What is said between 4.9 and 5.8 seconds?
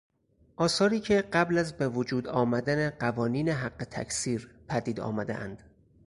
آمدهاند